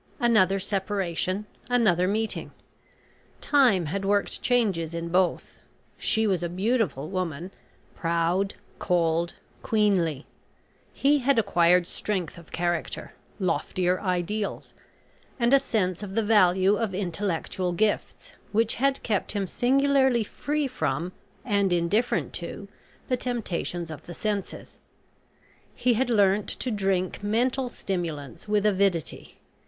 Another 0.19 0.59
separation 0.59 1.45
another 1.69 2.07
meeting. 2.07 2.49
Time 3.39 3.85
had 3.85 4.03
worked 4.03 4.41
changes 4.41 4.95
in 4.95 5.09
both. 5.09 5.59
She 5.99 6.25
was 6.25 6.41
a 6.41 6.49
beautiful 6.49 7.07
woman, 7.07 7.51
proud, 7.95 8.55
cold, 8.79 9.35
queenly 9.61 10.25
he 10.91 11.19
had 11.19 11.37
acquired 11.37 11.85
strength 11.85 12.39
of 12.39 12.51
character, 12.51 13.13
loftier 13.39 13.99
ideals, 14.01 14.73
and 15.39 15.53
a 15.53 15.59
sense 15.59 16.01
of 16.01 16.15
the 16.15 16.23
value 16.23 16.77
of 16.77 16.95
intellectual 16.95 17.71
gifts, 17.71 18.33
which 18.51 18.73
had 18.81 19.03
kept 19.03 19.33
him 19.33 19.45
singularly 19.45 20.23
free 20.23 20.65
from 20.65 21.11
and 21.45 21.71
indifferent 21.71 22.33
to, 22.33 22.67
the 23.07 23.17
temptations 23.17 23.91
of 23.91 24.07
the 24.07 24.15
senses. 24.15 24.79
He 25.75 25.93
had 25.93 26.09
learnt 26.09 26.47
to 26.49 26.71
drink 26.71 27.21
mental 27.21 27.69
stimulants 27.69 28.47
with 28.47 28.65
avidity. 28.65 29.37